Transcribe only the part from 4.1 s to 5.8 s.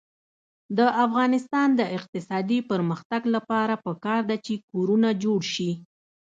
ده چې کورونه جوړ شي.